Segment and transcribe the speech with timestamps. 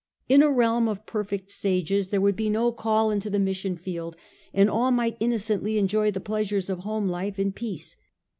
[0.27, 4.15] In a realm of perfect sages there would be no call into the mission field,
[4.51, 7.95] and all might innocently enjoy the pleasures of home life in peace.